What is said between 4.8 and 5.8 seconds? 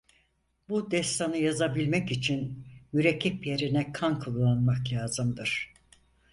lazımdır.